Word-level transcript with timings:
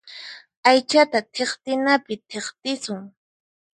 Aychata 0.69 1.19
thiqtinapi 1.33 2.13
thiqtisun. 2.29 3.01